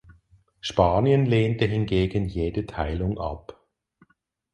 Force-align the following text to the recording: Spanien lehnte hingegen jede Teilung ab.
Spanien 0.61 1.27
lehnte 1.27 1.65
hingegen 1.65 2.25
jede 2.27 2.65
Teilung 2.65 3.19
ab. 3.19 3.61